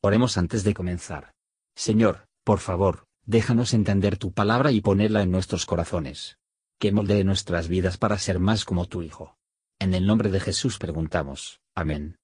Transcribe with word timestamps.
Oremos 0.00 0.38
antes 0.38 0.62
de 0.62 0.74
comenzar. 0.74 1.32
Señor, 1.74 2.28
por 2.44 2.60
favor, 2.60 3.06
déjanos 3.26 3.74
entender 3.74 4.16
tu 4.16 4.32
palabra 4.32 4.70
y 4.70 4.80
ponerla 4.80 5.22
en 5.22 5.32
nuestros 5.32 5.66
corazones. 5.66 6.38
Que 6.78 6.92
moldee 6.92 7.24
nuestras 7.24 7.68
vidas 7.68 7.98
para 7.98 8.16
ser 8.16 8.38
más 8.38 8.64
como 8.64 8.86
tu 8.86 9.02
Hijo. 9.02 9.36
En 9.80 9.94
el 9.94 10.06
nombre 10.06 10.30
de 10.30 10.38
Jesús 10.38 10.78
preguntamos. 10.78 11.60
Amén. 11.74 12.16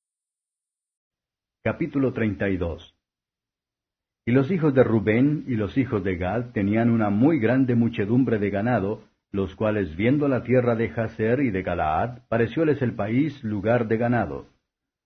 Capítulo 1.64 2.12
32 2.12 2.94
Y 4.24 4.30
los 4.30 4.52
hijos 4.52 4.72
de 4.72 4.84
Rubén 4.84 5.44
y 5.48 5.56
los 5.56 5.76
hijos 5.76 6.04
de 6.04 6.16
Gad 6.16 6.52
tenían 6.52 6.90
una 6.90 7.10
muy 7.10 7.40
grande 7.40 7.74
muchedumbre 7.74 8.38
de 8.38 8.50
ganado, 8.50 9.02
los 9.32 9.56
cuales 9.56 9.96
viendo 9.96 10.28
la 10.28 10.44
tierra 10.44 10.76
de 10.76 10.90
Jaser 10.90 11.40
y 11.40 11.50
de 11.50 11.64
Galaad, 11.64 12.20
parecióles 12.28 12.82
el 12.82 12.94
país 12.94 13.42
lugar 13.42 13.88
de 13.88 13.96
ganado. 13.96 14.53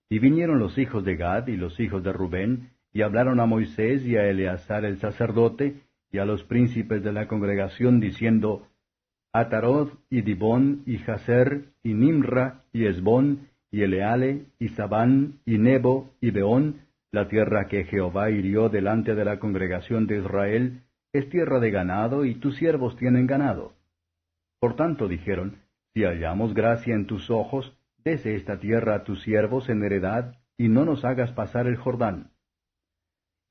Y 0.09 0.19
vinieron 0.19 0.59
los 0.59 0.79
hijos 0.79 1.05
de 1.05 1.17
Gad 1.17 1.49
y 1.49 1.57
los 1.57 1.79
hijos 1.81 2.03
de 2.03 2.13
Rubén, 2.13 2.71
y 2.93 3.03
hablaron 3.03 3.41
a 3.41 3.47
Moisés 3.47 4.05
y 4.07 4.17
a 4.17 4.29
Eleazar 4.29 4.85
el 4.85 4.99
sacerdote, 4.99 5.83
y 6.11 6.19
a 6.19 6.25
los 6.25 6.43
príncipes 6.45 7.03
de 7.03 7.13
la 7.13 7.29
congregación, 7.29 8.01
diciendo, 8.01 8.67
Atarod 9.33 9.91
y 10.09 10.23
Dibón 10.23 10.83
y 10.87 10.99
Jaser 10.99 11.67
y 11.83 11.93
Nimra 11.93 12.65
y 12.73 12.87
Esbón 12.87 13.49
y 13.71 13.83
Eleale 13.83 14.47
y 14.59 14.69
Sabán 14.69 15.41
y 15.45 15.59
Nebo 15.59 16.15
y 16.21 16.31
Beón, 16.31 16.87
la 17.11 17.29
tierra 17.29 17.67
que 17.69 17.85
Jehová 17.85 18.31
hirió 18.31 18.69
delante 18.69 19.15
de 19.15 19.25
la 19.25 19.39
congregación 19.39 20.07
de 20.07 20.19
Israel, 20.19 20.83
es 21.13 21.29
tierra 21.29 21.61
de 21.61 21.71
ganado 21.71 22.25
y 22.25 22.35
tus 22.35 22.57
siervos 22.57 22.97
tienen 22.97 23.27
ganado. 23.27 23.73
Por 24.61 24.77
tanto 24.77 25.09
dijeron, 25.09 25.59
si 25.95 26.05
hallamos 26.05 26.55
gracia 26.55 26.95
en 26.95 27.07
tus 27.07 27.31
ojos, 27.31 27.78
dese 28.05 28.35
esta 28.37 28.59
tierra 28.59 28.95
a 28.95 29.05
tus 29.05 29.23
siervos 29.23 29.69
en 29.69 29.83
heredad, 29.83 30.35
y 30.57 30.69
no 30.69 30.85
nos 30.85 31.05
hagas 31.05 31.33
pasar 31.33 31.67
el 31.67 31.77
Jordán. 31.77 32.33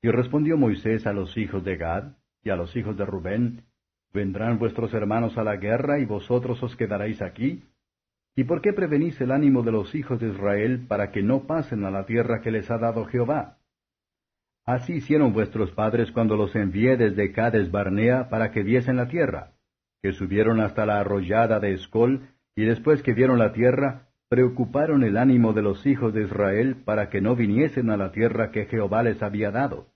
Y 0.02 0.10
respondió 0.10 0.56
Moisés 0.56 1.06
a 1.06 1.12
los 1.12 1.36
hijos 1.36 1.64
de 1.64 1.76
Gad 1.76 2.16
y 2.42 2.50
a 2.50 2.56
los 2.56 2.76
hijos 2.76 2.96
de 2.96 3.04
Rubén, 3.04 3.68
¿Vendrán 4.12 4.58
vuestros 4.58 4.94
hermanos 4.94 5.36
a 5.36 5.44
la 5.44 5.56
guerra 5.56 5.98
y 5.98 6.06
vosotros 6.06 6.62
os 6.62 6.74
quedaréis 6.76 7.20
aquí? 7.20 7.64
¿Y 8.34 8.44
por 8.44 8.62
qué 8.62 8.72
prevenís 8.72 9.20
el 9.20 9.32
ánimo 9.32 9.62
de 9.62 9.72
los 9.72 9.94
hijos 9.94 10.18
de 10.18 10.28
Israel 10.28 10.86
para 10.88 11.10
que 11.10 11.22
no 11.22 11.46
pasen 11.46 11.84
a 11.84 11.90
la 11.90 12.06
tierra 12.06 12.40
que 12.40 12.50
les 12.50 12.70
ha 12.70 12.78
dado 12.78 13.04
Jehová? 13.04 13.58
Así 14.64 14.94
hicieron 14.94 15.32
vuestros 15.32 15.72
padres 15.72 16.10
cuando 16.10 16.36
los 16.36 16.54
envié 16.54 16.96
desde 16.96 17.32
Cades 17.32 17.70
Barnea 17.70 18.28
para 18.28 18.50
que 18.50 18.62
viesen 18.62 18.96
la 18.96 19.08
tierra, 19.08 19.52
que 20.02 20.12
subieron 20.12 20.60
hasta 20.60 20.86
la 20.86 21.00
arrollada 21.00 21.58
de 21.58 21.74
Escol, 21.74 22.28
y 22.54 22.64
después 22.64 23.02
que 23.02 23.12
vieron 23.12 23.38
la 23.38 23.52
tierra, 23.52 24.07
preocuparon 24.28 25.04
el 25.04 25.16
ánimo 25.16 25.52
de 25.52 25.62
los 25.62 25.86
hijos 25.86 26.12
de 26.12 26.24
Israel 26.24 26.76
para 26.84 27.08
que 27.08 27.20
no 27.20 27.34
viniesen 27.34 27.90
a 27.90 27.96
la 27.96 28.12
tierra 28.12 28.50
que 28.50 28.66
Jehová 28.66 29.02
les 29.02 29.22
había 29.22 29.50
dado. 29.50 29.88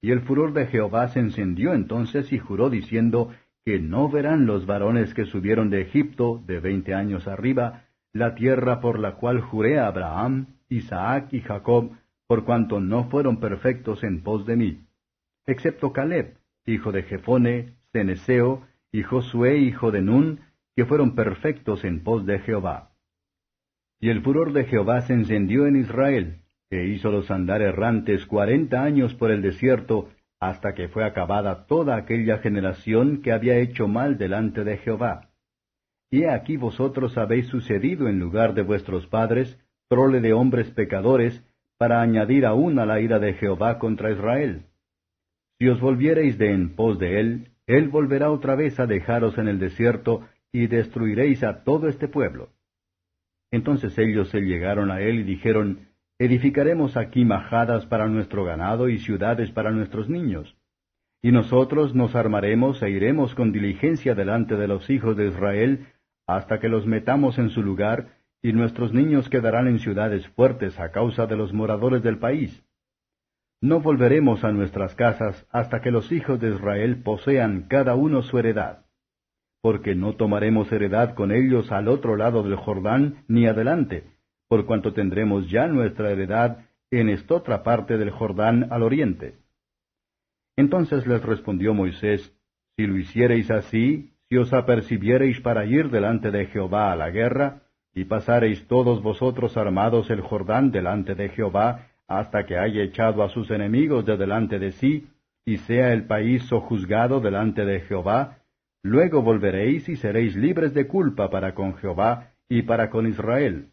Y 0.00 0.10
el 0.12 0.20
furor 0.20 0.52
de 0.52 0.66
Jehová 0.66 1.08
se 1.08 1.20
encendió 1.20 1.74
entonces 1.74 2.32
y 2.32 2.38
juró 2.38 2.70
diciendo 2.70 3.30
que 3.64 3.78
no 3.78 4.08
verán 4.08 4.46
los 4.46 4.64
varones 4.64 5.12
que 5.12 5.26
subieron 5.26 5.70
de 5.70 5.82
Egipto 5.82 6.42
de 6.46 6.60
veinte 6.60 6.94
años 6.94 7.28
arriba 7.28 7.84
la 8.12 8.34
tierra 8.34 8.80
por 8.80 8.98
la 8.98 9.16
cual 9.16 9.40
juré 9.40 9.78
a 9.78 9.86
Abraham, 9.86 10.46
Isaac 10.68 11.28
y 11.32 11.40
Jacob, 11.40 11.92
por 12.26 12.44
cuanto 12.44 12.80
no 12.80 13.04
fueron 13.04 13.38
perfectos 13.38 14.02
en 14.02 14.22
pos 14.22 14.46
de 14.46 14.56
mí, 14.56 14.86
excepto 15.46 15.92
Caleb, 15.92 16.36
hijo 16.66 16.92
de 16.92 17.02
Jefone, 17.02 17.74
Ceneseo, 17.92 18.66
y 18.90 19.02
Josué, 19.02 19.58
hijo 19.58 19.90
de 19.90 20.02
Nun, 20.02 20.40
que 20.74 20.86
fueron 20.86 21.14
perfectos 21.14 21.84
en 21.84 22.02
pos 22.02 22.24
de 22.24 22.38
Jehová. 22.38 22.87
Y 24.00 24.10
el 24.10 24.22
furor 24.22 24.52
de 24.52 24.64
Jehová 24.64 25.00
se 25.02 25.12
encendió 25.12 25.66
en 25.66 25.76
Israel, 25.76 26.38
que 26.70 26.98
los 27.02 27.30
andar 27.30 27.62
errantes 27.62 28.26
cuarenta 28.26 28.82
años 28.82 29.14
por 29.14 29.30
el 29.30 29.42
desierto, 29.42 30.10
hasta 30.40 30.74
que 30.74 30.88
fue 30.88 31.04
acabada 31.04 31.66
toda 31.66 31.96
aquella 31.96 32.38
generación 32.38 33.22
que 33.22 33.32
había 33.32 33.56
hecho 33.56 33.88
mal 33.88 34.18
delante 34.18 34.62
de 34.62 34.76
Jehová. 34.78 35.30
Y 36.10 36.24
aquí 36.24 36.56
vosotros 36.56 37.18
habéis 37.18 37.48
sucedido 37.48 38.08
en 38.08 38.20
lugar 38.20 38.54
de 38.54 38.62
vuestros 38.62 39.06
padres, 39.06 39.58
prole 39.88 40.20
de 40.20 40.32
hombres 40.32 40.70
pecadores, 40.70 41.44
para 41.76 42.00
añadir 42.00 42.46
aún 42.46 42.78
a 42.78 42.86
la 42.86 43.00
ira 43.00 43.18
de 43.18 43.34
Jehová 43.34 43.78
contra 43.78 44.10
Israel. 44.12 44.66
Si 45.58 45.68
os 45.68 45.80
volviereis 45.80 46.38
de 46.38 46.52
en 46.52 46.74
pos 46.74 46.98
de 46.98 47.20
él, 47.20 47.48
él 47.66 47.88
volverá 47.88 48.30
otra 48.30 48.54
vez 48.54 48.78
a 48.78 48.86
dejaros 48.86 49.38
en 49.38 49.48
el 49.48 49.58
desierto, 49.58 50.26
y 50.52 50.66
destruiréis 50.66 51.42
a 51.42 51.62
todo 51.64 51.88
este 51.88 52.08
pueblo. 52.08 52.48
Entonces 53.50 53.96
ellos 53.98 54.28
se 54.28 54.40
llegaron 54.40 54.90
a 54.90 55.00
él 55.00 55.20
y 55.20 55.22
dijeron, 55.22 55.88
Edificaremos 56.20 56.96
aquí 56.96 57.24
majadas 57.24 57.86
para 57.86 58.08
nuestro 58.08 58.44
ganado 58.44 58.88
y 58.88 58.98
ciudades 58.98 59.52
para 59.52 59.70
nuestros 59.70 60.08
niños. 60.08 60.56
Y 61.22 61.30
nosotros 61.30 61.94
nos 61.94 62.16
armaremos 62.16 62.82
e 62.82 62.90
iremos 62.90 63.36
con 63.36 63.52
diligencia 63.52 64.16
delante 64.16 64.56
de 64.56 64.66
los 64.66 64.90
hijos 64.90 65.16
de 65.16 65.28
Israel, 65.28 65.86
hasta 66.26 66.58
que 66.58 66.68
los 66.68 66.86
metamos 66.86 67.38
en 67.38 67.50
su 67.50 67.62
lugar, 67.62 68.16
y 68.42 68.52
nuestros 68.52 68.92
niños 68.92 69.28
quedarán 69.28 69.68
en 69.68 69.78
ciudades 69.78 70.26
fuertes 70.28 70.78
a 70.80 70.90
causa 70.90 71.26
de 71.26 71.36
los 71.36 71.52
moradores 71.52 72.02
del 72.02 72.18
país. 72.18 72.64
No 73.60 73.80
volveremos 73.80 74.42
a 74.42 74.50
nuestras 74.50 74.96
casas 74.96 75.46
hasta 75.50 75.80
que 75.80 75.92
los 75.92 76.10
hijos 76.10 76.40
de 76.40 76.50
Israel 76.50 77.00
posean 77.02 77.66
cada 77.68 77.94
uno 77.94 78.22
su 78.22 78.38
heredad 78.38 78.87
porque 79.60 79.94
no 79.94 80.14
tomaremos 80.14 80.70
heredad 80.72 81.14
con 81.14 81.32
ellos 81.32 81.72
al 81.72 81.88
otro 81.88 82.16
lado 82.16 82.42
del 82.42 82.56
Jordán 82.56 83.24
ni 83.28 83.46
adelante, 83.46 84.04
por 84.48 84.66
cuanto 84.66 84.92
tendremos 84.92 85.50
ya 85.50 85.66
nuestra 85.66 86.10
heredad 86.10 86.58
en 86.90 87.08
esta 87.08 87.34
otra 87.34 87.62
parte 87.62 87.98
del 87.98 88.10
Jordán 88.10 88.68
al 88.70 88.82
oriente. 88.82 89.34
Entonces 90.56 91.06
les 91.06 91.22
respondió 91.22 91.74
Moisés, 91.74 92.34
Si 92.76 92.86
lo 92.86 92.96
hiciereis 92.96 93.50
así, 93.50 94.12
si 94.28 94.36
os 94.36 94.52
apercibiereis 94.52 95.40
para 95.40 95.64
ir 95.64 95.90
delante 95.90 96.30
de 96.30 96.46
Jehová 96.46 96.92
a 96.92 96.96
la 96.96 97.10
guerra, 97.10 97.62
y 97.94 98.04
pasareis 98.04 98.66
todos 98.68 99.02
vosotros 99.02 99.56
armados 99.56 100.10
el 100.10 100.20
Jordán 100.20 100.70
delante 100.70 101.14
de 101.14 101.30
Jehová, 101.30 101.86
hasta 102.06 102.46
que 102.46 102.56
haya 102.56 102.82
echado 102.82 103.22
a 103.22 103.28
sus 103.28 103.50
enemigos 103.50 104.06
de 104.06 104.16
delante 104.16 104.58
de 104.58 104.72
sí, 104.72 105.08
y 105.44 105.58
sea 105.58 105.92
el 105.92 106.04
país 106.06 106.42
sojuzgado 106.44 107.20
delante 107.20 107.64
de 107.64 107.80
Jehová, 107.80 108.37
Luego 108.82 109.22
volveréis 109.22 109.88
y 109.88 109.96
seréis 109.96 110.36
libres 110.36 110.72
de 110.74 110.86
culpa 110.86 111.30
para 111.30 111.54
con 111.54 111.76
Jehová 111.76 112.32
y 112.48 112.62
para 112.62 112.90
con 112.90 113.06
Israel, 113.06 113.70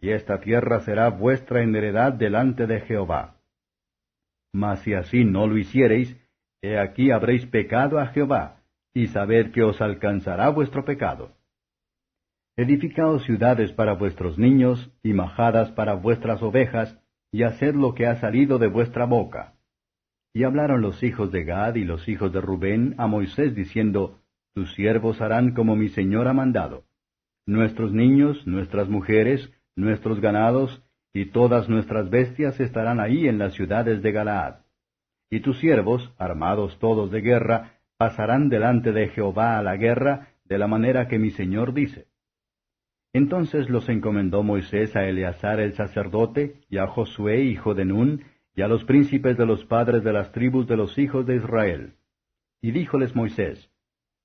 y 0.00 0.10
esta 0.10 0.40
tierra 0.40 0.80
será 0.80 1.08
vuestra 1.10 1.62
en 1.62 1.74
heredad 1.74 2.12
delante 2.12 2.66
de 2.66 2.80
Jehová. 2.80 3.36
Mas 4.52 4.80
si 4.80 4.94
así 4.94 5.24
no 5.24 5.46
lo 5.46 5.58
hiciereis, 5.58 6.16
he 6.62 6.78
aquí 6.78 7.10
habréis 7.10 7.46
pecado 7.46 7.98
a 7.98 8.08
Jehová, 8.08 8.62
y 8.92 9.06
sabed 9.06 9.52
que 9.52 9.62
os 9.62 9.80
alcanzará 9.80 10.48
vuestro 10.48 10.84
pecado. 10.84 11.32
Edificaos 12.56 13.22
ciudades 13.22 13.72
para 13.72 13.92
vuestros 13.92 14.38
niños, 14.38 14.90
y 15.02 15.12
majadas 15.12 15.70
para 15.70 15.94
vuestras 15.94 16.42
ovejas, 16.42 16.98
y 17.30 17.44
haced 17.44 17.74
lo 17.74 17.94
que 17.94 18.06
ha 18.06 18.16
salido 18.16 18.58
de 18.58 18.66
vuestra 18.66 19.04
boca. 19.04 19.54
Y 20.32 20.42
hablaron 20.42 20.80
los 20.80 21.02
hijos 21.02 21.30
de 21.30 21.44
Gad 21.44 21.76
y 21.76 21.84
los 21.84 22.08
hijos 22.08 22.32
de 22.32 22.40
Rubén 22.40 22.94
a 22.98 23.06
Moisés 23.06 23.54
diciendo, 23.54 24.18
tus 24.58 24.74
siervos 24.74 25.20
harán 25.20 25.54
como 25.54 25.76
mi 25.76 25.88
Señor 25.88 26.26
ha 26.26 26.32
mandado. 26.32 26.82
Nuestros 27.46 27.92
niños, 27.92 28.44
nuestras 28.44 28.88
mujeres, 28.88 29.52
nuestros 29.76 30.20
ganados 30.20 30.82
y 31.12 31.26
todas 31.26 31.68
nuestras 31.68 32.10
bestias 32.10 32.58
estarán 32.58 32.98
ahí 32.98 33.28
en 33.28 33.38
las 33.38 33.54
ciudades 33.54 34.02
de 34.02 34.10
Galaad. 34.10 34.56
Y 35.30 35.38
tus 35.42 35.60
siervos, 35.60 36.12
armados 36.18 36.76
todos 36.80 37.12
de 37.12 37.20
guerra, 37.20 37.78
pasarán 37.98 38.48
delante 38.48 38.90
de 38.90 39.06
Jehová 39.10 39.58
a 39.58 39.62
la 39.62 39.76
guerra, 39.76 40.30
de 40.44 40.58
la 40.58 40.66
manera 40.66 41.06
que 41.06 41.20
mi 41.20 41.30
Señor 41.30 41.72
dice. 41.72 42.08
Entonces 43.12 43.70
los 43.70 43.88
encomendó 43.88 44.42
Moisés 44.42 44.96
a 44.96 45.04
Eleazar 45.04 45.60
el 45.60 45.74
sacerdote, 45.74 46.56
y 46.68 46.78
a 46.78 46.88
Josué 46.88 47.42
hijo 47.42 47.74
de 47.74 47.84
Nun, 47.84 48.24
y 48.56 48.62
a 48.62 48.66
los 48.66 48.82
príncipes 48.82 49.36
de 49.38 49.46
los 49.46 49.64
padres 49.66 50.02
de 50.02 50.12
las 50.12 50.32
tribus 50.32 50.66
de 50.66 50.76
los 50.76 50.98
hijos 50.98 51.24
de 51.26 51.36
Israel. 51.36 51.92
Y 52.60 52.72
díjoles 52.72 53.14
Moisés, 53.14 53.70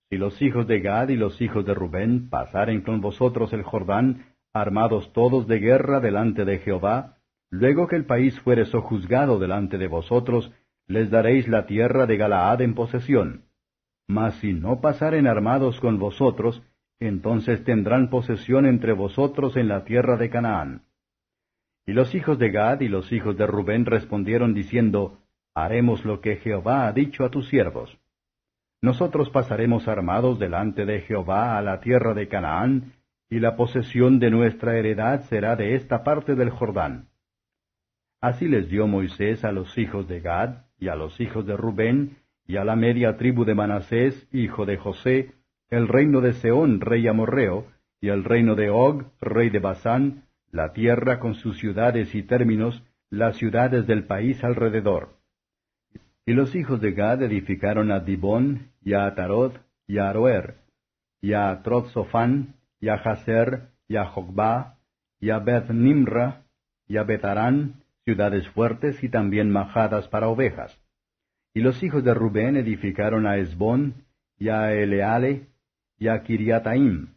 si 0.10 0.18
los 0.18 0.42
hijos 0.42 0.68
de 0.68 0.80
Gad 0.80 1.10
y 1.10 1.16
los 1.16 1.42
hijos 1.42 1.66
de 1.66 1.74
Rubén 1.74 2.30
pasaren 2.30 2.82
con 2.82 3.02
vosotros 3.02 3.52
el 3.54 3.64
Jordán, 3.64 4.26
armados 4.54 5.12
todos 5.14 5.48
de 5.48 5.60
guerra 5.60 6.00
delante 6.00 6.46
de 6.46 6.60
Jehová, 6.60 7.18
luego 7.50 7.88
que 7.88 7.96
el 7.96 8.06
país 8.06 8.40
fuere 8.42 8.66
sojuzgado 8.66 9.40
delante 9.40 9.78
de 9.78 9.88
vosotros, 9.88 10.52
les 10.88 11.10
daréis 11.10 11.48
la 11.48 11.66
tierra 11.66 12.06
de 12.06 12.18
Galaad 12.18 12.62
en 12.62 12.76
posesión. 12.76 13.46
Mas 14.08 14.36
si 14.36 14.54
no 14.54 14.82
pasaren 14.82 15.28
armados 15.28 15.80
con 15.80 15.98
vosotros, 15.98 16.62
entonces 17.00 17.64
tendrán 17.64 18.10
posesión 18.10 18.66
entre 18.66 18.94
vosotros 18.94 19.58
en 19.58 19.68
la 19.68 19.84
tierra 19.84 20.18
de 20.18 20.30
Canaán. 20.30 20.84
Y 21.86 21.94
los 21.94 22.14
hijos 22.16 22.40
de 22.40 22.52
Gad 22.52 22.82
y 22.82 22.88
los 22.88 23.12
hijos 23.12 23.38
de 23.38 23.46
Rubén 23.48 23.86
respondieron 23.86 24.54
diciendo, 24.54 25.20
Haremos 25.56 26.06
lo 26.06 26.22
que 26.22 26.38
Jehová 26.38 26.88
ha 26.88 26.94
dicho 26.94 27.26
a 27.26 27.30
tus 27.30 27.48
siervos. 27.50 28.00
Nosotros 28.84 29.30
pasaremos 29.30 29.88
armados 29.88 30.40
delante 30.40 30.86
de 30.86 31.00
Jehová 31.00 31.58
a 31.58 31.62
la 31.62 31.80
tierra 31.80 32.14
de 32.14 32.28
Canaán, 32.28 32.92
y 33.30 33.40
la 33.40 33.56
posesión 33.56 34.20
de 34.20 34.30
nuestra 34.30 34.78
heredad 34.78 35.22
será 35.30 35.56
de 35.56 35.76
esta 35.76 36.04
parte 36.04 36.36
del 36.36 36.50
Jordán. 36.50 37.08
Así 38.20 38.46
les 38.46 38.68
dio 38.68 38.86
Moisés 38.86 39.46
a 39.46 39.54
los 39.54 39.78
hijos 39.78 40.10
de 40.10 40.20
Gad, 40.20 40.66
y 40.78 40.90
a 40.90 40.96
los 40.96 41.22
hijos 41.22 41.46
de 41.46 41.56
Rubén, 41.56 42.18
y 42.46 42.58
a 42.58 42.66
la 42.66 42.76
media 42.76 43.16
tribu 43.16 43.46
de 43.46 43.56
Manasés, 43.56 44.28
hijo 44.34 44.66
de 44.66 44.76
José, 44.76 45.32
el 45.70 45.88
reino 45.88 46.20
de 46.20 46.34
Seón, 46.34 46.82
rey 46.82 47.08
amorreo, 47.08 47.68
y 48.02 48.10
el 48.10 48.26
reino 48.26 48.54
de 48.56 48.70
Og, 48.70 49.06
rey 49.22 49.50
de 49.50 49.60
Basán, 49.60 50.26
la 50.52 50.74
tierra 50.74 51.22
con 51.22 51.36
sus 51.36 51.58
ciudades 51.58 52.14
y 52.16 52.24
términos, 52.24 52.84
las 53.10 53.38
ciudades 53.38 53.88
del 53.88 54.04
país 54.08 54.44
alrededor. 54.44 55.23
Y 56.26 56.34
los 56.34 56.56
hijos 56.56 56.80
de 56.80 56.94
Gad 56.94 57.22
edificaron 57.22 57.92
a 57.92 58.00
Dibón, 58.00 58.72
y 58.82 58.94
a 58.94 59.06
Atarot, 59.08 59.60
y 59.88 59.98
a 59.98 60.10
Aroer, 60.10 60.56
y 61.22 61.34
a 61.34 61.62
Trotzofán, 61.64 62.56
y 62.80 62.88
a 62.88 62.96
Hazer, 62.96 63.70
y 63.88 63.98
a 63.98 64.06
Jogba, 64.06 64.78
y 65.20 65.32
a 65.32 65.40
Beth 65.40 65.70
Nimra, 65.70 66.44
y 66.88 66.98
a 66.98 67.04
Betarán, 67.04 67.84
ciudades 68.06 68.48
fuertes 68.50 69.04
y 69.04 69.10
también 69.10 69.50
majadas 69.50 70.08
para 70.08 70.30
ovejas. 70.30 70.78
Y 71.54 71.62
los 71.62 71.84
hijos 71.84 72.04
de 72.04 72.14
Rubén 72.14 72.56
edificaron 72.56 73.28
a 73.28 73.38
Esbón, 73.38 74.06
y 74.38 74.50
a 74.50 74.74
Eleale, 74.74 75.48
y 76.00 76.08
a 76.08 76.24
Kiriataim, 76.24 77.10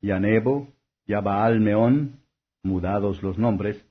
y 0.00 0.10
a 0.10 0.20
Nebo, 0.20 0.68
y 1.06 1.14
a 1.14 1.20
Baal 1.20 1.60
Meón, 1.60 2.20
mudados 2.62 3.22
los 3.22 3.38
nombres, 3.38 3.84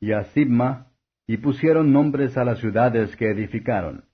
y 0.00 0.12
a 0.12 0.24
Sibma, 0.24 0.86
y 1.26 1.38
pusieron 1.38 1.92
nombres 1.92 2.36
a 2.36 2.44
las 2.44 2.58
ciudades 2.58 3.14
que 3.16 3.30
edificaron. 3.30 4.04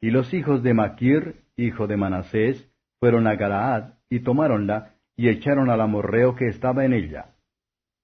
Y 0.00 0.10
los 0.10 0.32
hijos 0.32 0.62
de 0.62 0.74
Maquir, 0.74 1.42
hijo 1.56 1.86
de 1.86 1.96
Manasés, 1.96 2.70
fueron 2.98 3.26
a 3.26 3.36
Galaad, 3.36 3.94
y 4.08 4.20
tomáronla, 4.20 4.94
y 5.16 5.28
echaron 5.28 5.70
al 5.70 5.80
amorreo 5.80 6.34
que 6.34 6.48
estaba 6.48 6.84
en 6.84 6.94
ella. 6.94 7.34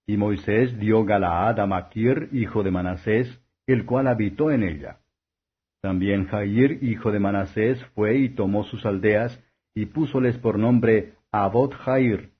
Y 0.06 0.16
Moisés 0.16 0.78
dio 0.78 1.04
Galaad 1.04 1.58
a 1.58 1.66
Maquir, 1.66 2.28
hijo 2.32 2.62
de 2.62 2.70
Manasés, 2.70 3.42
el 3.66 3.84
cual 3.84 4.06
habitó 4.06 4.50
en 4.50 4.62
ella. 4.62 4.98
También 5.80 6.26
Jair, 6.26 6.82
hijo 6.82 7.12
de 7.12 7.18
Manasés, 7.18 7.84
fue 7.94 8.18
y 8.18 8.30
tomó 8.30 8.64
sus 8.64 8.84
aldeas, 8.84 9.42
y 9.74 9.86
púsoles 9.86 10.36
por 10.38 10.58
nombre 10.58 11.14
Abot 11.32 11.74
Jair. 11.74 12.32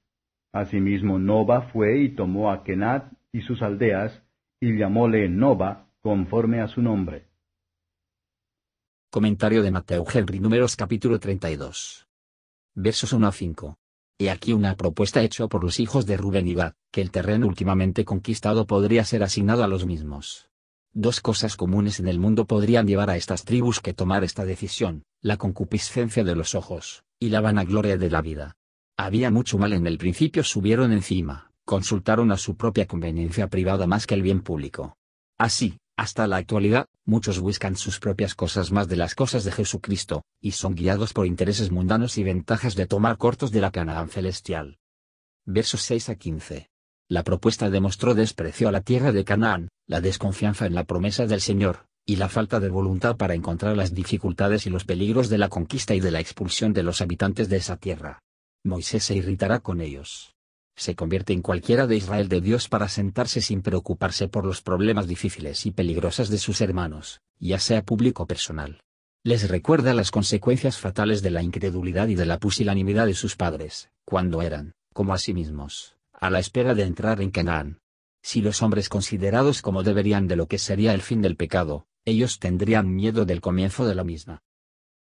Asimismo 0.53 1.19
Noba 1.19 1.63
fue 1.73 1.99
y 1.99 2.09
tomó 2.11 2.51
a 2.51 2.65
Kenat 2.65 3.13
y 3.33 3.43
sus 3.43 3.63
aldeas, 3.63 4.23
y 4.61 4.77
llamóle 4.77 5.29
Noba, 5.29 5.87
conforme 6.01 6.61
a 6.61 6.69
su 6.69 6.81
nombre. 6.81 7.26
Comentario 9.17 9.63
de 9.63 9.71
Mateo 9.71 10.05
Henry 10.13 10.41
Números 10.41 10.77
capítulo 10.77 11.19
32. 11.19 12.07
Versos 12.75 13.15
1 13.15 13.27
a 13.27 13.33
5. 13.33 13.79
He 14.19 14.29
aquí 14.29 14.53
una 14.53 14.77
propuesta 14.77 15.23
hecha 15.23 15.49
por 15.49 15.65
los 15.65 15.81
hijos 15.81 16.05
de 16.05 16.19
Rubén 16.19 16.47
y 16.47 16.53
Gad, 16.53 16.75
que 16.93 17.01
el 17.01 17.11
terreno 17.11 17.47
últimamente 17.47 18.05
conquistado 18.05 18.67
podría 18.67 19.07
ser 19.07 19.23
asignado 19.23 19.65
a 19.65 19.69
los 19.69 19.87
mismos. 19.87 20.51
Dos 20.93 21.23
cosas 21.23 21.57
comunes 21.57 21.99
en 21.99 22.09
el 22.09 22.19
mundo 22.19 22.45
podrían 22.45 22.87
llevar 22.87 23.09
a 23.09 23.17
estas 23.17 23.47
tribus 23.47 23.81
que 23.81 23.95
tomar 23.95 24.23
esta 24.23 24.45
decisión, 24.45 25.05
la 25.23 25.39
concupiscencia 25.39 26.23
de 26.23 26.37
los 26.37 26.55
ojos, 26.55 27.03
y 27.19 27.31
la 27.31 27.41
vanagloria 27.41 27.97
de 27.97 28.11
la 28.11 28.21
vida. 28.21 28.59
Había 28.99 29.31
mucho 29.31 29.57
mal 29.57 29.73
en 29.73 29.87
el 29.87 29.97
principio 29.97 30.45
subieron 30.45 30.93
encima, 30.93 31.53
consultaron 31.65 32.33
a 32.33 32.37
su 32.37 32.59
propia 32.59 32.87
conveniencia 32.87 33.49
privada 33.49 33.87
más 33.87 34.07
que 34.07 34.13
el 34.13 34.21
bien 34.21 34.43
público. 34.43 34.99
Así, 35.39 35.79
hasta 35.97 36.27
la 36.27 36.37
actualidad, 36.37 36.89
muchos 37.07 37.41
buscan 37.41 37.75
sus 37.75 37.99
propias 37.99 38.35
cosas 38.35 38.71
más 38.71 38.87
de 38.87 38.97
las 38.97 39.15
cosas 39.15 39.45
de 39.45 39.53
Jesucristo, 39.53 40.25
y 40.41 40.53
son 40.53 40.75
guiados 40.75 41.15
por 41.15 41.27
intereses 41.27 41.71
mundanos 41.71 42.19
y 42.19 42.23
ventajas 42.23 42.75
de 42.75 42.87
tomar 42.87 43.17
cortos 43.17 43.51
de 43.51 43.63
la 43.63 43.71
Canaán 43.71 44.11
celestial. 44.11 44.79
Versos 45.47 45.81
6 45.83 46.11
a 46.11 46.15
15. 46.17 46.71
La 47.09 47.23
propuesta 47.23 47.71
demostró 47.71 48.15
desprecio 48.15 48.69
a 48.69 48.73
la 48.73 48.83
tierra 48.83 49.13
de 49.13 49.25
Canaán, 49.25 49.69
la 49.87 50.03
desconfianza 50.03 50.67
en 50.67 50.75
la 50.75 50.85
promesa 50.85 51.27
del 51.27 51.41
Señor, 51.41 51.87
y 52.05 52.17
la 52.17 52.29
falta 52.29 52.61
de 52.61 52.69
voluntad 52.69 53.17
para 53.17 53.35
encontrar 53.35 53.77
las 53.77 53.95
dificultades 53.95 54.67
y 54.67 54.71
los 54.71 54.85
peligros 54.85 55.31
de 55.31 55.39
la 55.39 55.49
conquista 55.49 55.95
y 55.95 56.01
de 56.01 56.11
la 56.11 56.21
expulsión 56.21 56.75
de 56.75 56.83
los 56.83 57.01
habitantes 57.01 57.49
de 57.49 57.57
esa 57.57 57.77
tierra. 57.77 58.21
Moisés 58.65 59.05
se 59.05 59.15
irritará 59.15 59.61
con 59.61 59.81
ellos 59.81 60.36
se 60.77 60.95
convierte 60.95 61.33
en 61.33 61.43
cualquiera 61.43 61.87
de 61.87 61.97
Israel 61.97 62.29
de 62.29 62.41
Dios 62.41 62.69
para 62.69 62.89
sentarse 62.89 63.41
sin 63.41 63.63
preocuparse 63.63 64.29
por 64.29 64.45
los 64.45 64.61
problemas 64.61 65.07
difíciles 65.07 65.65
y 65.65 65.71
peligrosos 65.71 66.29
de 66.29 66.39
sus 66.39 66.61
hermanos, 66.61 67.23
ya 67.39 67.59
sea 67.59 67.83
público 67.83 68.25
o 68.25 68.27
personal. 68.27 68.83
Les 69.25 69.49
recuerda 69.49 69.95
las 69.95 70.11
consecuencias 70.11 70.79
fatales 70.79 71.23
de 71.23 71.31
la 71.31 71.43
incredulidad 71.43 72.09
y 72.09 72.15
de 72.15 72.27
la 72.27 72.39
pusilanimidad 72.39 73.07
de 73.07 73.15
sus 73.15 73.35
padres, 73.35 73.91
cuando 74.05 74.43
eran, 74.43 74.75
como 74.93 75.15
a 75.15 75.19
sí 75.19 75.35
mismos, 75.35 75.97
a 76.13 76.31
la 76.31 76.39
espera 76.39 76.75
de 76.75 76.85
entrar 76.85 77.21
en 77.21 77.31
Canaán. 77.31 77.81
Si 78.23 78.41
los 78.41 78.63
hombres 78.63 78.89
considerados 78.89 79.63
como 79.63 79.83
deberían 79.83 80.29
de 80.29 80.37
lo 80.37 80.47
que 80.47 80.59
sería 80.59 80.95
el 80.95 81.03
fin 81.03 81.23
del 81.23 81.37
pecado, 81.37 81.87
ellos 82.05 82.39
tendrían 82.39 82.95
miedo 82.95 83.25
del 83.25 83.41
comienzo 83.41 83.87
de 83.87 83.95
la 83.95 84.05
misma. 84.05 84.43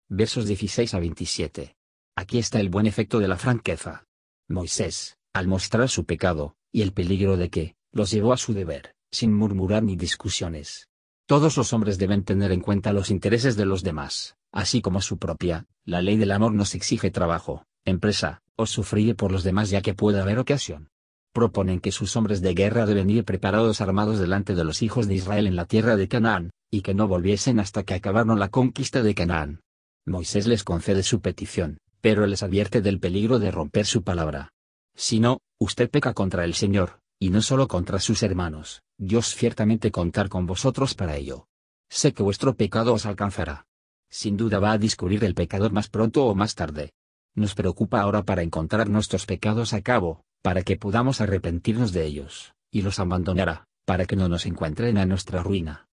Versos 0.09 0.47
16 0.47 0.95
a 0.95 1.01
27. 1.01 1.77
Aquí 2.17 2.39
está 2.39 2.61
el 2.61 2.69
buen 2.69 2.87
efecto 2.87 3.19
de 3.19 3.29
la 3.29 3.37
franqueza. 3.37 4.07
Moisés, 4.49 5.19
al 5.35 5.49
mostrar 5.49 5.89
su 5.89 6.05
pecado, 6.05 6.55
y 6.73 6.83
el 6.83 6.93
peligro 6.93 7.37
de 7.37 7.51
que, 7.51 7.75
los 7.93 8.13
llevó 8.13 8.33
a 8.33 8.37
su 8.37 8.55
deber, 8.55 8.95
sin 9.11 9.35
murmurar 9.35 9.83
ni 9.83 9.97
discusiones. 9.97 10.89
Todos 11.27 11.57
los 11.57 11.73
hombres 11.73 11.99
deben 11.99 12.23
tener 12.23 12.53
en 12.53 12.61
cuenta 12.61 12.93
los 12.93 13.11
intereses 13.11 13.57
de 13.57 13.67
los 13.67 13.83
demás, 13.83 14.37
así 14.53 14.81
como 14.81 15.01
su 15.01 15.19
propia, 15.19 15.67
la 15.85 16.03
ley 16.03 16.17
del 16.17 16.31
amor 16.31 16.53
nos 16.53 16.77
exige 16.77 17.11
trabajo, 17.11 17.65
empresa, 17.85 18.43
o 18.55 18.67
sufrir 18.67 19.17
por 19.17 19.33
los 19.33 19.43
demás 19.43 19.71
ya 19.71 19.83
que 19.83 19.93
puede 19.95 20.21
haber 20.21 20.39
ocasión. 20.39 20.89
Proponen 21.33 21.81
que 21.81 21.91
sus 21.91 22.15
hombres 22.15 22.41
de 22.41 22.55
guerra 22.55 22.87
deben 22.87 23.11
ir 23.11 23.25
preparados 23.25 23.81
armados 23.81 24.21
delante 24.21 24.55
de 24.55 24.63
los 24.63 24.83
hijos 24.83 25.09
de 25.09 25.17
Israel 25.17 25.49
en 25.49 25.57
la 25.57 25.65
tierra 25.65 25.97
de 25.97 26.07
Canaán, 26.07 26.51
y 26.71 26.83
que 26.83 26.95
no 26.95 27.09
volviesen 27.09 27.59
hasta 27.59 27.83
que 27.83 27.95
acabaron 27.95 28.39
la 28.39 28.51
conquista 28.51 29.03
de 29.03 29.17
Canaán. 29.17 29.63
Moisés 30.07 30.47
les 30.47 30.63
concede 30.63 31.03
su 31.03 31.21
petición, 31.21 31.79
pero 32.01 32.25
les 32.29 32.45
advierte 32.45 32.83
del 32.83 33.01
peligro 33.01 33.41
de 33.41 33.51
romper 33.51 33.87
su 33.87 34.05
palabra. 34.05 34.54
Si 34.95 35.21
no, 35.21 35.41
usted 35.59 35.91
peca 35.91 36.15
contra 36.15 36.45
el 36.45 36.55
Señor, 36.55 37.01
y 37.19 37.31
no 37.31 37.43
solo 37.43 37.69
contra 37.69 37.99
sus 37.99 38.23
hermanos, 38.23 38.83
Dios 38.99 39.35
ciertamente 39.35 39.91
contar 39.91 40.29
con 40.29 40.47
vosotros 40.47 40.95
para 40.95 41.17
ello. 41.17 41.47
Sé 41.89 42.13
que 42.13 42.23
vuestro 42.23 42.57
pecado 42.57 42.95
os 42.95 43.07
alcanzará. 43.07 43.67
Sin 44.11 44.37
duda 44.37 44.61
va 44.61 44.73
a 44.73 44.79
descubrir 44.79 45.25
el 45.25 45.35
pecador 45.35 45.73
más 45.73 45.89
pronto 45.89 46.27
o 46.27 46.35
más 46.35 46.55
tarde. 46.55 46.93
Nos 47.35 47.55
preocupa 47.55 48.01
ahora 48.01 48.23
para 48.23 48.43
encontrar 48.43 48.89
nuestros 48.89 49.27
pecados 49.27 49.73
a 49.73 49.83
cabo, 49.83 50.25
para 50.43 50.63
que 50.63 50.77
podamos 50.77 51.21
arrepentirnos 51.21 51.93
de 51.93 52.05
ellos, 52.05 52.55
y 52.71 52.83
los 52.83 53.01
abandonará, 53.01 53.67
para 53.85 54.07
que 54.07 54.15
no 54.15 54.29
nos 54.29 54.47
encuentren 54.47 54.99
a 54.99 55.07
nuestra 55.07 55.43
ruina. 55.43 55.89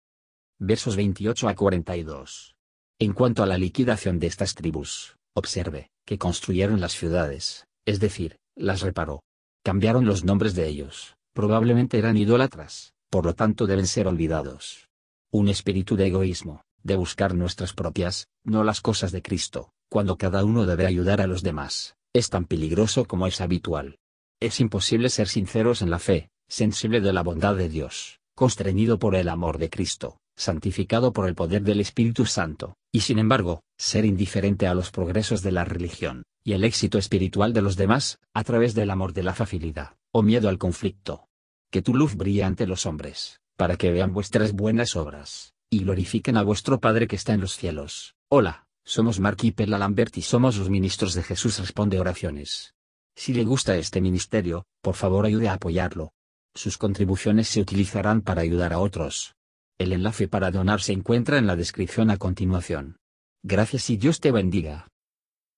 Versos 0.58 0.96
28 0.96 1.48
a 1.48 1.54
42. 1.54 2.56
En 2.98 3.12
cuanto 3.12 3.42
a 3.42 3.46
la 3.46 3.58
liquidación 3.58 4.18
de 4.18 4.28
estas 4.28 4.54
tribus, 4.54 5.18
observe, 5.34 5.90
que 6.06 6.16
construyeron 6.16 6.80
las 6.80 6.92
ciudades, 6.92 7.66
es 7.84 8.00
decir, 8.00 8.38
las 8.56 8.80
reparó. 8.80 9.22
Cambiaron 9.62 10.06
los 10.06 10.24
nombres 10.24 10.54
de 10.54 10.66
ellos, 10.66 11.16
probablemente 11.32 11.98
eran 11.98 12.16
idólatras, 12.16 12.94
por 13.10 13.24
lo 13.24 13.34
tanto 13.34 13.66
deben 13.66 13.86
ser 13.86 14.08
olvidados. 14.08 14.88
Un 15.30 15.48
espíritu 15.48 15.96
de 15.96 16.06
egoísmo, 16.06 16.62
de 16.82 16.96
buscar 16.96 17.34
nuestras 17.34 17.72
propias, 17.72 18.28
no 18.44 18.64
las 18.64 18.80
cosas 18.80 19.12
de 19.12 19.22
Cristo, 19.22 19.70
cuando 19.90 20.16
cada 20.16 20.44
uno 20.44 20.66
debe 20.66 20.86
ayudar 20.86 21.20
a 21.20 21.26
los 21.26 21.42
demás, 21.42 21.96
es 22.12 22.30
tan 22.30 22.44
peligroso 22.44 23.04
como 23.04 23.26
es 23.26 23.40
habitual. 23.40 23.98
Es 24.40 24.60
imposible 24.60 25.08
ser 25.10 25.28
sinceros 25.28 25.82
en 25.82 25.90
la 25.90 25.98
fe, 25.98 26.30
sensible 26.48 27.00
de 27.00 27.12
la 27.12 27.22
bondad 27.22 27.56
de 27.56 27.68
Dios, 27.68 28.20
constreñido 28.34 28.98
por 28.98 29.14
el 29.14 29.28
amor 29.28 29.58
de 29.58 29.70
Cristo, 29.70 30.18
santificado 30.36 31.12
por 31.12 31.26
el 31.26 31.34
poder 31.34 31.62
del 31.62 31.80
Espíritu 31.80 32.26
Santo, 32.26 32.76
y 32.92 33.00
sin 33.00 33.18
embargo, 33.18 33.62
ser 33.78 34.04
indiferente 34.04 34.66
a 34.66 34.74
los 34.74 34.90
progresos 34.90 35.42
de 35.42 35.52
la 35.52 35.64
religión, 35.64 36.22
y 36.46 36.52
el 36.52 36.62
éxito 36.62 36.96
espiritual 36.96 37.52
de 37.52 37.60
los 37.60 37.74
demás, 37.74 38.20
a 38.32 38.44
través 38.44 38.72
del 38.76 38.90
amor 38.90 39.12
de 39.12 39.24
la 39.24 39.34
facilidad, 39.34 39.96
o 40.12 40.22
miedo 40.22 40.48
al 40.48 40.58
conflicto. 40.58 41.26
Que 41.72 41.82
tu 41.82 41.92
luz 41.92 42.14
brille 42.14 42.44
ante 42.44 42.68
los 42.68 42.86
hombres, 42.86 43.40
para 43.56 43.74
que 43.74 43.90
vean 43.90 44.12
vuestras 44.12 44.52
buenas 44.52 44.94
obras, 44.94 45.54
y 45.68 45.80
glorifiquen 45.80 46.36
a 46.36 46.44
vuestro 46.44 46.78
Padre 46.78 47.08
que 47.08 47.16
está 47.16 47.34
en 47.34 47.40
los 47.40 47.56
cielos. 47.56 48.14
Hola, 48.28 48.68
somos 48.84 49.18
Mark 49.18 49.38
y 49.42 49.50
Pella 49.50 49.76
Lambert 49.76 50.16
y 50.18 50.22
somos 50.22 50.56
los 50.56 50.70
ministros 50.70 51.14
de 51.14 51.24
Jesús 51.24 51.58
Responde 51.58 51.98
Oraciones. 51.98 52.74
Si 53.16 53.34
le 53.34 53.42
gusta 53.42 53.76
este 53.76 54.00
ministerio, 54.00 54.66
por 54.82 54.94
favor 54.94 55.26
ayude 55.26 55.48
a 55.48 55.54
apoyarlo. 55.54 56.12
Sus 56.54 56.78
contribuciones 56.78 57.48
se 57.48 57.60
utilizarán 57.60 58.20
para 58.20 58.42
ayudar 58.42 58.72
a 58.72 58.78
otros. 58.78 59.34
El 59.78 59.92
enlace 59.92 60.28
para 60.28 60.52
donar 60.52 60.80
se 60.80 60.92
encuentra 60.92 61.38
en 61.38 61.48
la 61.48 61.56
descripción 61.56 62.08
a 62.08 62.18
continuación. 62.18 62.98
Gracias 63.42 63.90
y 63.90 63.96
Dios 63.96 64.20
te 64.20 64.30
bendiga. 64.30 64.86